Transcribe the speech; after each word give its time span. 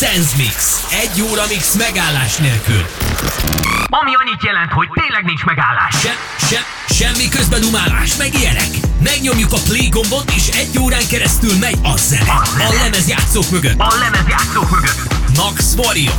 Sense 0.00 0.36
Mix. 0.36 0.86
Egy 0.90 1.22
óra 1.22 1.42
mix 1.48 1.74
megállás 1.74 2.36
nélkül. 2.36 2.86
Ami 3.88 4.10
annyit 4.14 4.42
jelent, 4.44 4.72
hogy 4.72 4.88
tényleg 4.92 5.24
nincs 5.24 5.44
megállás. 5.44 5.94
Se, 6.00 6.16
se, 6.46 6.60
semmi 6.94 7.28
közbedumálás, 7.28 8.16
meg 8.16 8.34
ilyenek. 8.34 8.68
Megnyomjuk 9.02 9.52
a 9.52 9.58
play 9.64 9.88
gombot, 9.88 10.30
és 10.30 10.48
egy 10.48 10.78
órán 10.78 11.06
keresztül 11.08 11.56
megy 11.60 11.78
a 11.82 11.96
zene. 11.96 12.30
A. 12.30 12.42
A 12.68 12.72
lemezjátszók 12.82 13.50
mögött. 13.50 13.78
A 13.78 13.94
lemezjátszók 13.98 14.70
mögött. 14.70 15.00
Max 15.36 15.74
Warrior. 15.76 16.14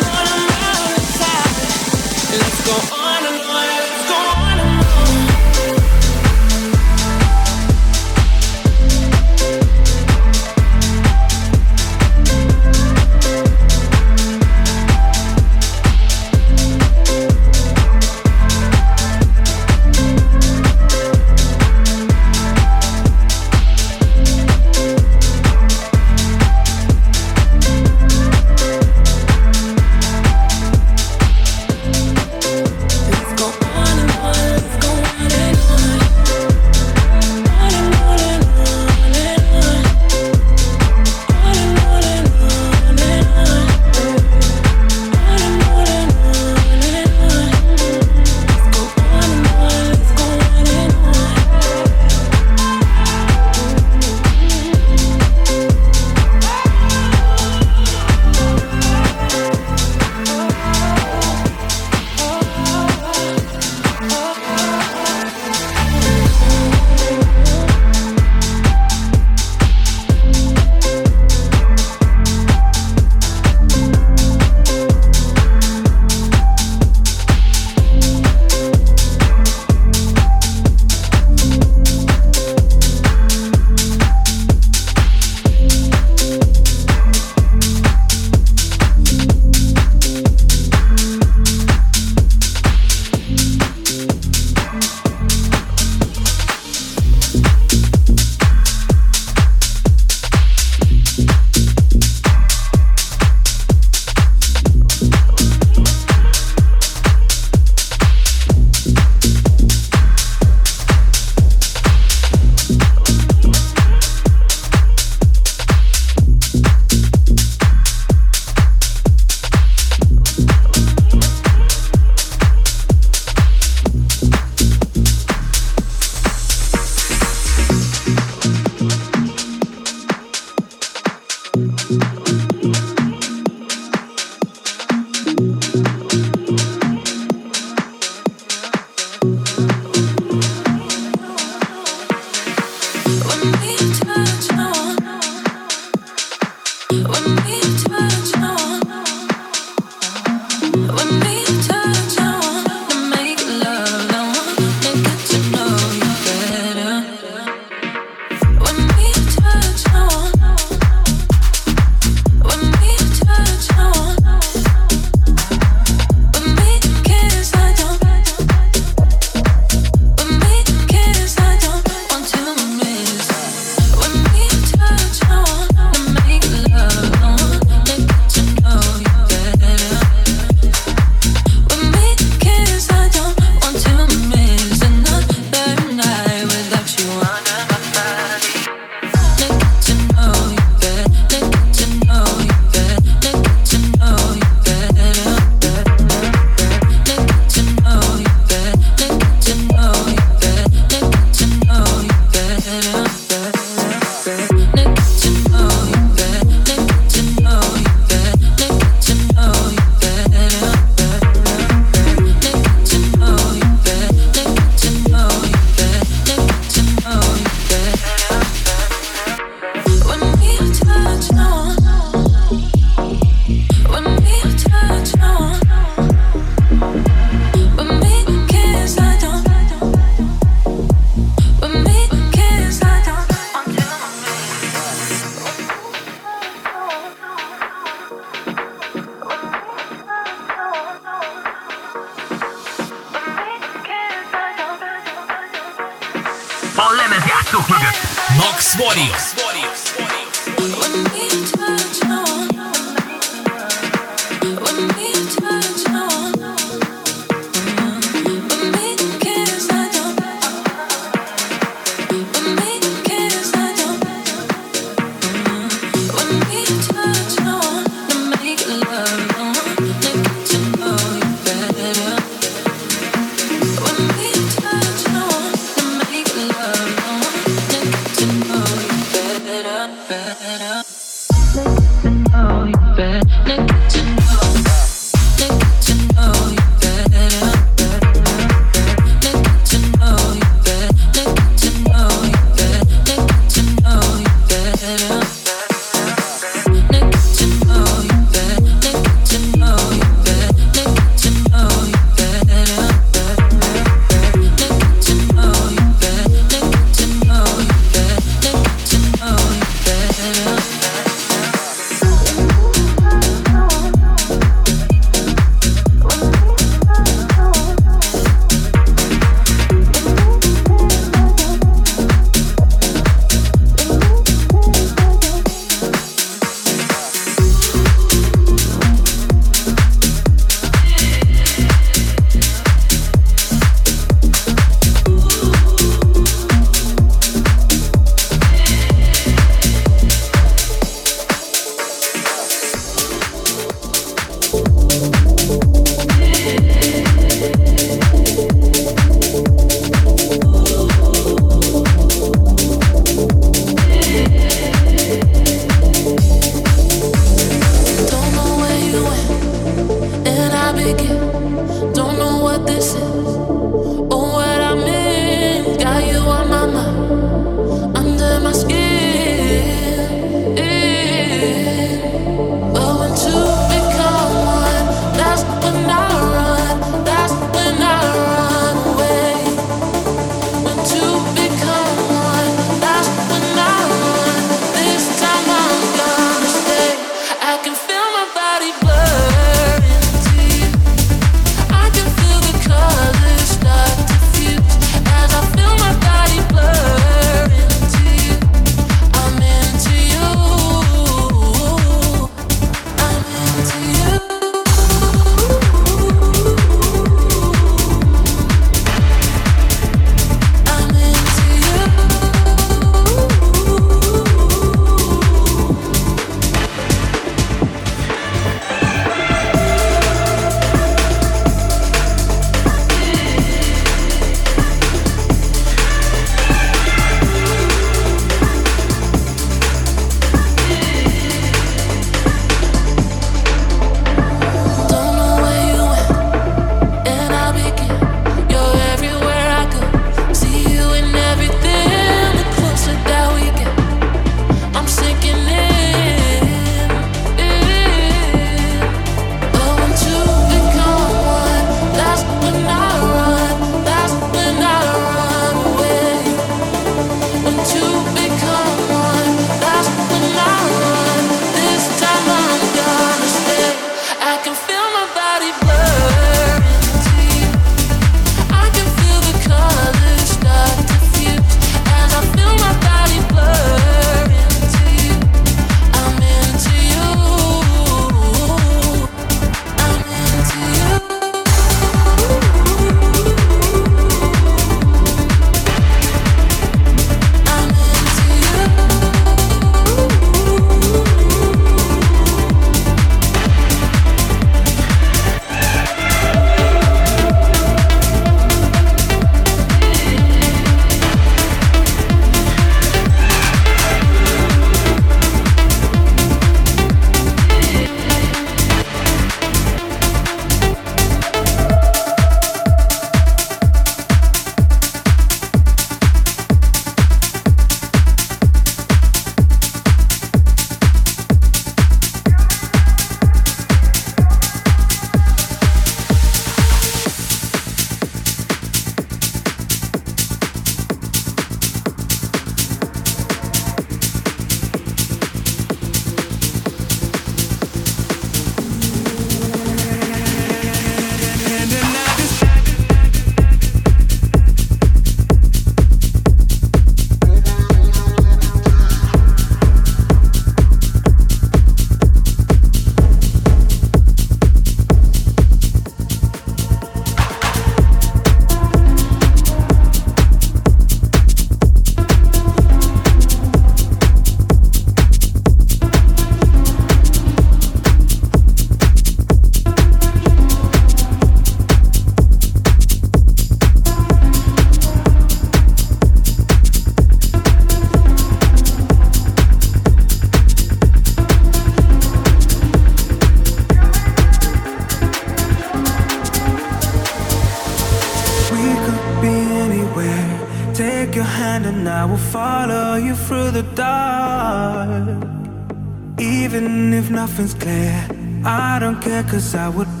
Cause 599.38 599.54
I 599.54 599.68
would 599.68 600.00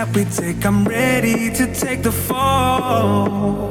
that 0.00 0.16
we 0.16 0.24
take, 0.24 0.64
I'm 0.64 0.84
ready 0.84 1.50
to 1.58 1.64
take 1.74 2.02
the 2.02 2.12
fall. 2.12 3.70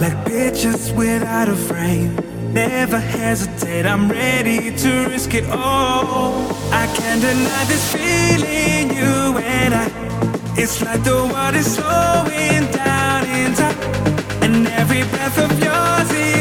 Like 0.00 0.18
pictures 0.26 0.92
without 0.92 1.48
a 1.48 1.56
frame. 1.56 2.14
Never 2.52 2.98
hesitate, 2.98 3.86
I'm 3.86 4.06
ready 4.10 4.76
to 4.82 4.90
risk 5.08 5.32
it 5.32 5.48
all. 5.48 6.52
I 6.82 6.84
can't 6.96 7.22
deny 7.22 7.64
this 7.72 7.84
feeling, 7.94 8.84
you 8.98 9.38
and 9.58 9.72
I. 9.84 9.86
It's 10.60 10.82
like 10.82 11.02
the 11.04 11.18
world 11.32 11.54
is 11.54 11.68
slowing 11.76 12.64
down 12.72 13.20
in 13.40 13.54
time. 13.54 13.78
And 14.44 14.68
every 14.80 15.04
breath 15.12 15.38
of 15.46 15.52
yours 15.66 16.10
is 16.10 16.35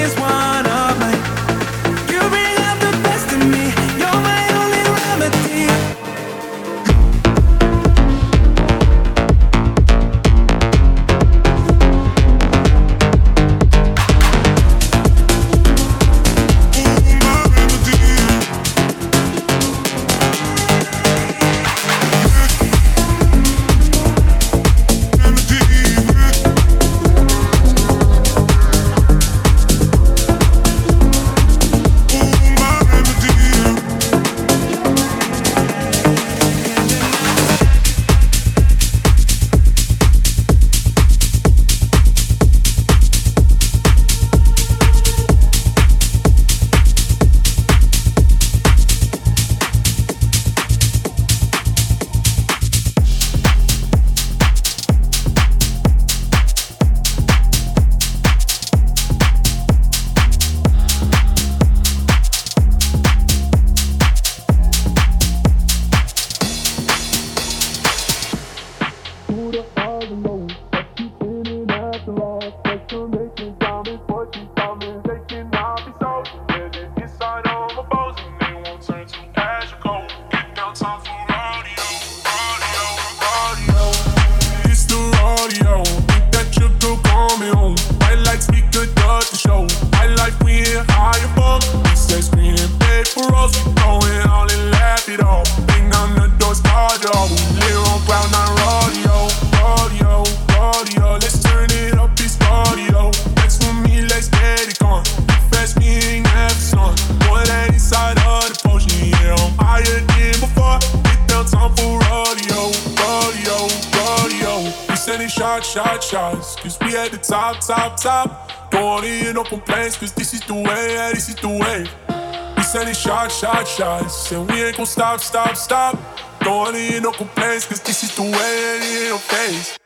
sending 123.35 123.65
shots. 123.65 124.31
And 124.31 124.49
we 124.49 124.63
ain't 124.63 124.77
gon' 124.77 124.85
stop, 124.85 125.19
stop, 125.19 125.55
stop. 125.55 125.97
Don't 126.39 126.57
wanna 126.57 126.79
hear 126.79 127.01
no 127.01 127.11
complaints, 127.11 127.65
cause 127.65 127.81
this 127.81 128.03
is 128.03 128.15
the 128.15 128.23
way, 128.23 128.31
it 128.31 129.11
ain't 129.11 129.21
face. 129.21 129.77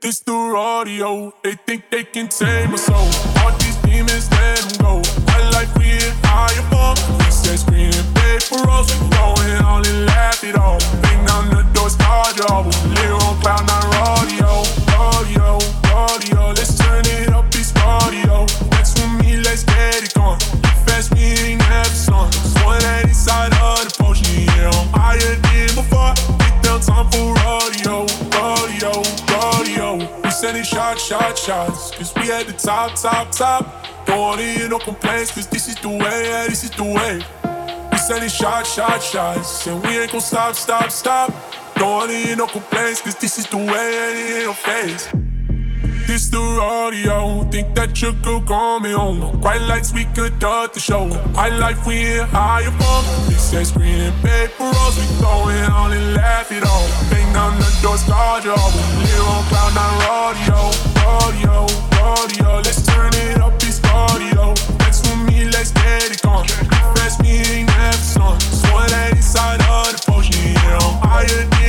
This 0.00 0.20
the 0.20 0.32
rodeo, 0.32 1.32
they 1.42 1.54
think 1.66 1.90
they 1.90 2.04
can 2.04 2.28
tame 2.28 2.70
my 2.70 2.76
soul. 2.76 3.08
All 3.40 3.52
these 3.58 3.76
demons, 3.82 4.30
let 4.30 4.58
them 4.58 4.78
go. 4.84 5.02
I 5.28 5.50
like 5.50 5.74
we 5.76 5.86
ain't 5.86 6.14
high 6.24 6.54
above. 6.66 6.98
We 7.18 7.30
said 7.30 7.60
for 8.40 8.68
us. 8.70 8.88
We 9.00 9.08
going 9.10 9.62
all 9.62 9.86
and 9.86 10.06
laugh 10.06 10.42
it 10.44 10.56
off. 10.56 10.82
Bang 11.02 11.28
on 11.30 11.50
the 11.50 11.62
door, 11.74 11.90
start 11.90 12.36
it 12.36 12.91
shots. 31.42 31.90
Cause 31.90 32.14
we 32.16 32.30
at 32.30 32.46
the 32.46 32.52
top, 32.52 32.94
top, 32.94 33.30
top. 33.32 34.06
Don't 34.06 34.38
hear 34.38 34.68
no 34.68 34.78
complaints, 34.78 35.32
cause 35.32 35.46
this 35.48 35.68
is 35.68 35.74
the 35.76 35.88
way, 35.88 35.98
yeah, 35.98 36.46
this 36.46 36.64
is 36.64 36.70
the 36.70 36.84
way. 36.84 37.20
We 37.90 37.98
sending 37.98 38.28
shots, 38.28 38.74
shots, 38.74 39.10
shots. 39.10 39.66
And 39.66 39.82
we 39.82 39.98
ain't 39.98 40.12
gon' 40.12 40.20
stop, 40.20 40.54
stop, 40.54 40.90
stop. 40.90 41.32
Don't 41.74 42.10
hear 42.10 42.36
no 42.36 42.46
complaints, 42.46 43.00
cause 43.02 43.16
this 43.16 43.38
is 43.38 43.46
the 43.46 43.56
way, 43.56 43.64
and 43.64 44.18
it 44.18 44.36
ain't 44.36 44.46
no 44.46 44.52
face. 44.52 45.31
This 46.06 46.28
the 46.28 46.38
rodeo, 46.38 47.44
think 47.50 47.74
that 47.74 48.02
you 48.02 48.12
could 48.24 48.44
call 48.46 48.80
me 48.80 48.90
home. 48.92 49.40
Bright 49.40 49.62
lights, 49.62 49.92
we 49.92 50.04
could 50.16 50.38
dart 50.38 50.74
the 50.74 50.80
show. 50.80 51.08
I 51.36 51.48
like 51.48 51.86
we 51.86 51.94
ain't 51.94 52.28
high 52.28 52.62
above. 52.62 53.06
They 53.28 53.34
say 53.34 53.64
screen 53.64 54.00
and 54.00 54.14
paper 54.22 54.64
rolls, 54.64 54.98
we 54.98 55.06
going 55.20 55.64
on 55.70 55.92
and 55.92 56.14
laugh 56.14 56.50
it 56.50 56.64
off. 56.64 56.90
Bang 57.10 57.36
on 57.36 57.58
the 57.58 57.78
door, 57.82 57.96
start 57.96 58.44
your 58.44 58.56
We 58.56 59.04
live 59.08 59.28
on 59.28 59.44
cloud 59.48 59.72
nine 59.78 59.96
rodeo, 60.04 60.60
rodeo, 61.06 61.66
rodeo. 61.96 62.56
Let's 62.66 62.84
turn 62.84 63.12
it 63.14 63.38
up, 63.40 63.54
it's 63.62 63.78
cardio. 63.80 64.52
Next 64.80 65.06
for 65.06 65.16
me, 65.16 65.44
let's 65.44 65.70
get 65.70 66.10
it 66.10 66.20
gone. 66.20 66.46
Fresh 66.94 67.20
me 67.20 67.40
ain't 67.46 67.70
have 67.70 67.94
sun. 67.94 68.38
Swan 68.40 68.88
that 68.90 69.12
inside 69.16 69.62
of 69.62 69.92
the 69.94 70.02
potion, 70.10 70.34
yeah, 70.52 70.78
I'm 70.82 71.08
higher 71.08 71.61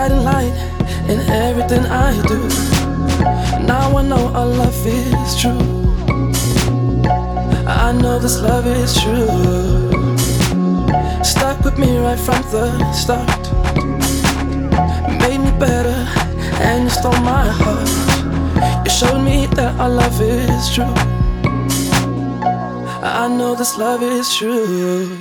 guiding 0.00 0.24
light 0.24 0.54
in 1.10 1.20
everything 1.28 1.84
I 1.84 2.10
do. 2.26 2.40
Now 3.66 3.98
I 3.98 4.02
know 4.02 4.28
our 4.38 4.46
love 4.46 4.86
is 4.86 5.30
true. 5.38 5.60
I 7.66 7.92
know 8.00 8.18
this 8.18 8.40
love 8.40 8.66
is 8.66 8.98
true. 9.02 10.16
Stuck 11.22 11.58
with 11.66 11.76
me 11.78 11.98
right 11.98 12.18
from 12.18 12.40
the 12.50 12.92
start. 12.94 13.42
Made 15.20 15.40
me 15.46 15.52
better 15.58 15.98
and 16.66 16.84
you 16.84 16.90
stole 16.90 17.20
my 17.32 17.46
heart. 17.60 18.84
You 18.84 18.90
showed 18.90 19.22
me 19.22 19.48
that 19.56 19.78
our 19.78 19.90
love 19.90 20.18
is 20.22 20.74
true. 20.74 20.96
I 23.02 23.28
know 23.28 23.54
this 23.54 23.76
love 23.76 24.02
is 24.02 24.34
true. 24.34 25.19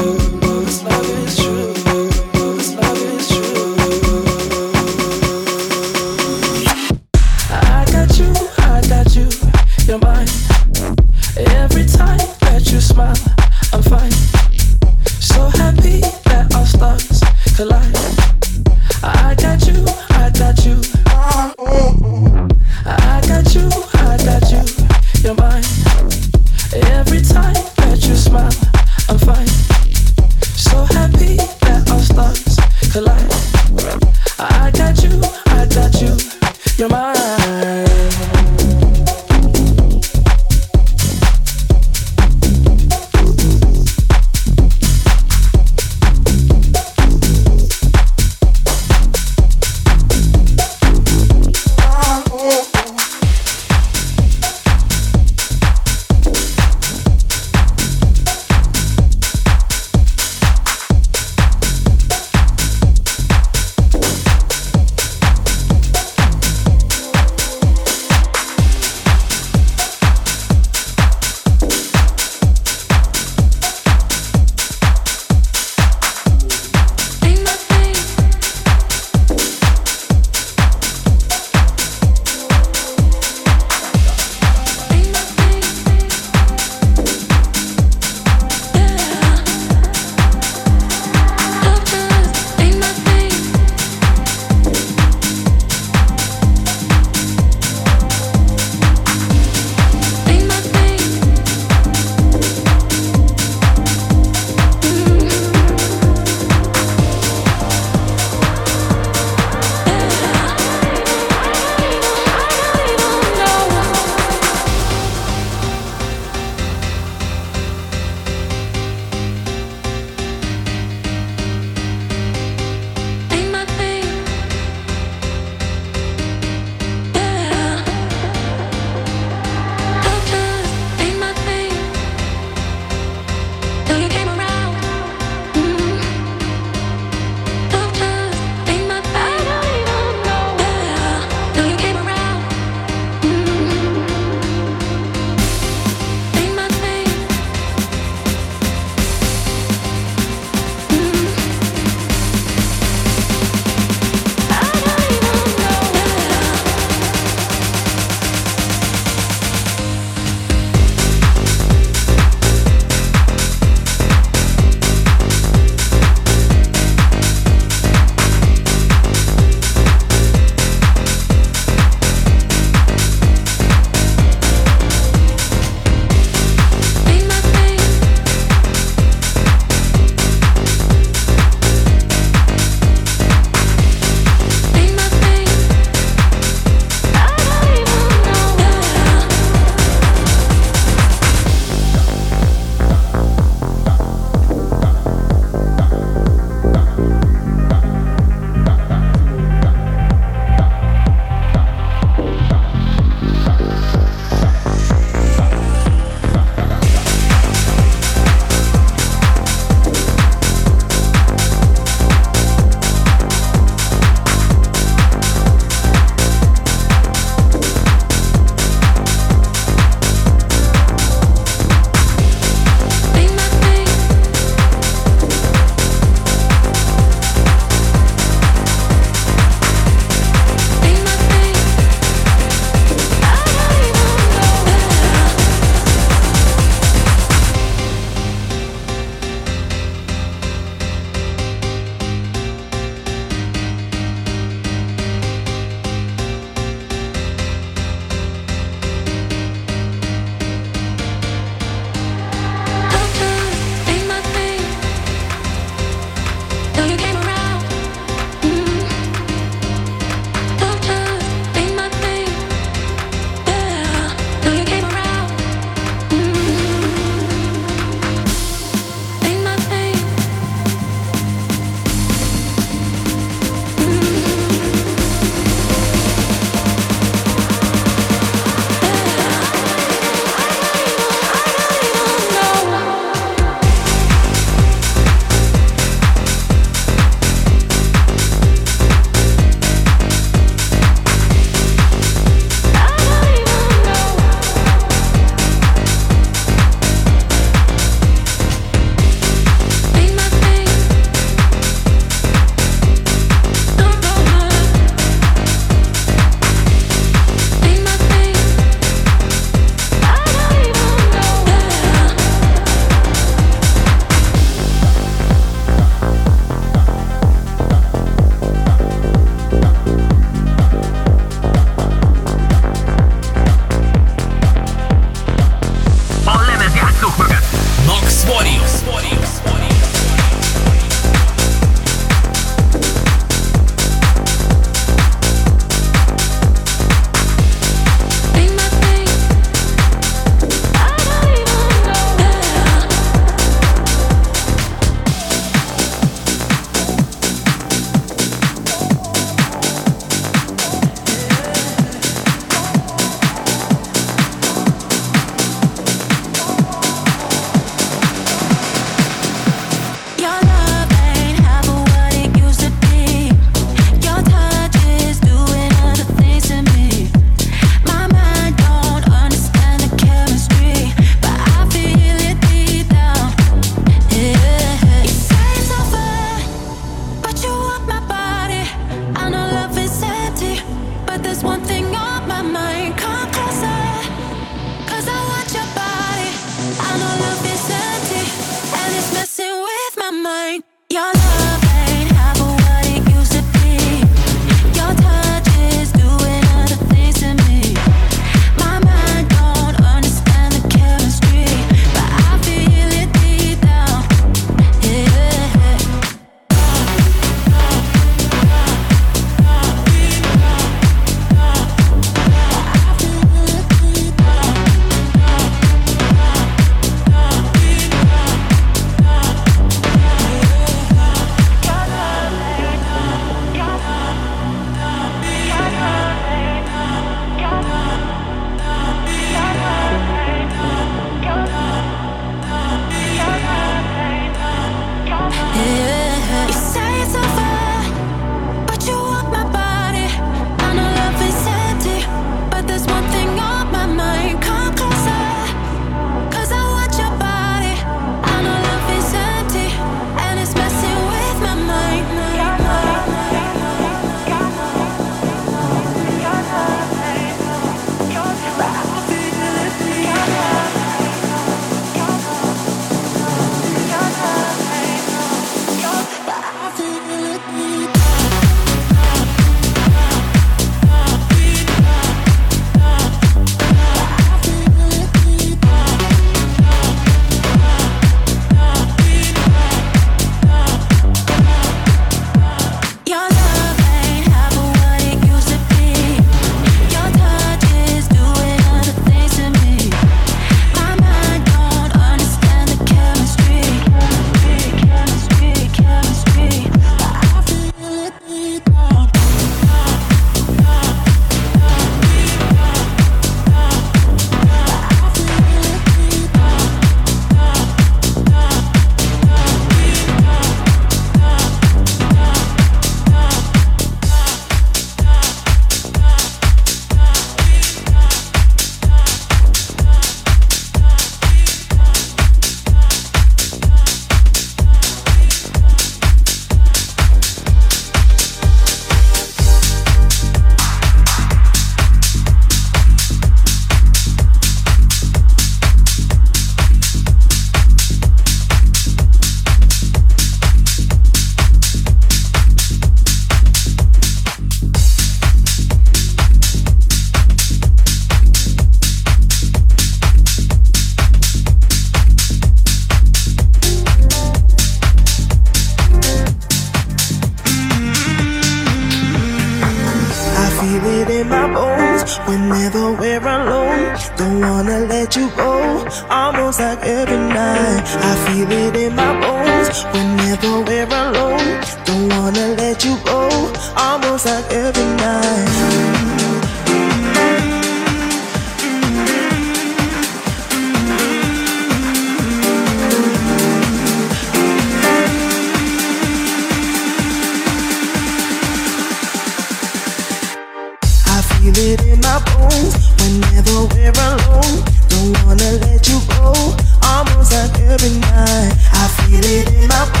I 598.72 598.88
feel 598.88 599.24
it 599.24 599.54
in 599.54 599.68
my 599.68 600.00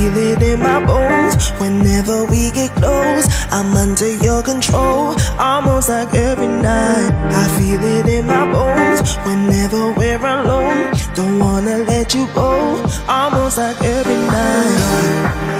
feel 0.00 0.16
it 0.16 0.42
in 0.42 0.60
my 0.60 0.84
bones. 0.84 1.50
Whenever 1.60 2.24
we 2.24 2.50
get 2.50 2.70
close, 2.76 3.26
I'm 3.50 3.76
under 3.76 4.10
your 4.24 4.42
control. 4.42 5.14
Almost 5.38 5.88
like 5.88 6.14
every 6.14 6.48
night, 6.48 7.12
I 7.42 7.44
feel 7.58 7.82
it 7.82 8.06
in 8.08 8.26
my 8.26 8.50
bones. 8.50 9.16
Whenever 9.26 9.92
we're 9.92 10.16
alone, 10.16 10.92
don't 11.14 11.38
wanna 11.38 11.78
let 11.78 12.14
you 12.14 12.26
go. 12.34 12.82
Almost 13.08 13.58
like 13.58 13.80
every 13.82 14.20
night. 14.36 15.59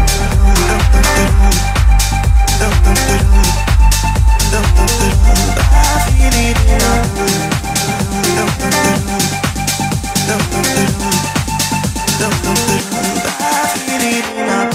Don't, 1.21 2.83
don't, 2.83 3.01
don't, 4.51 4.71
I 13.39 13.67
feel 13.75 14.01
it 14.01 14.25
in 14.37 14.45
my 14.47 14.70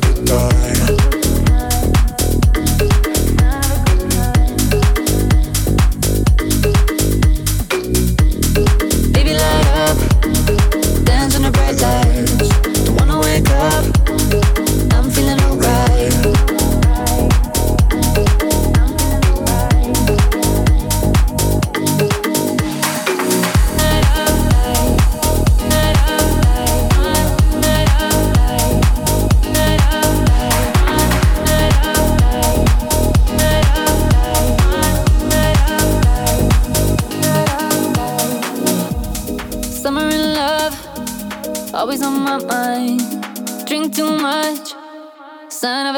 good 0.00 0.26
time. 0.26 1.01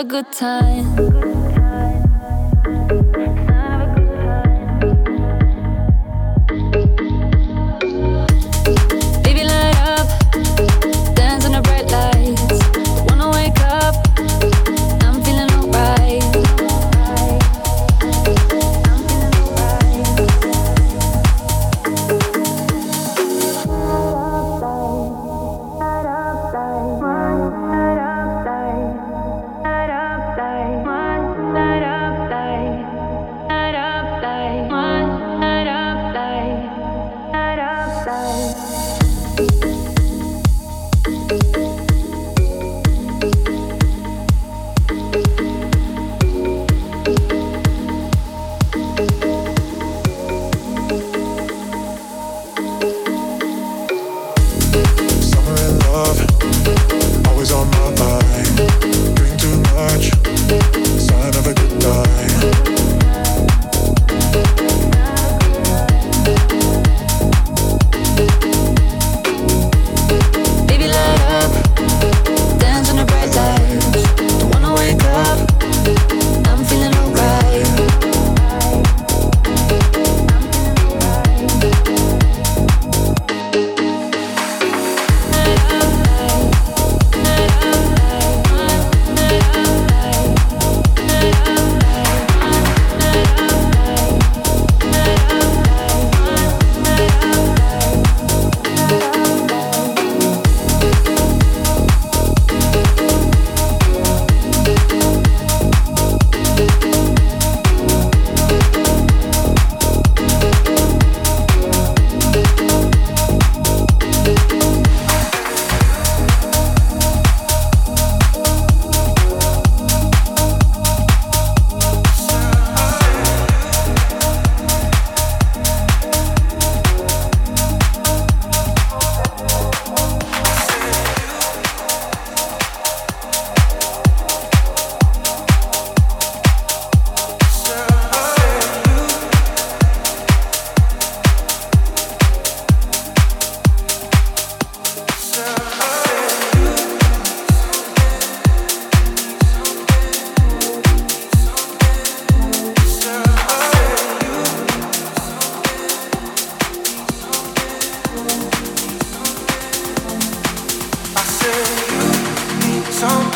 good 0.04 0.30
time. 0.32 1.63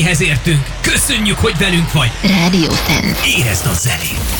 végéhez 0.00 0.20
értünk. 0.22 0.66
Köszönjük, 0.80 1.38
hogy 1.38 1.58
velünk 1.58 1.92
vagy. 1.92 2.10
Rádió 2.22 2.70
Fenn. 2.70 3.12
Érezd 3.24 3.66
a 3.66 3.72
zenét. 3.74 4.39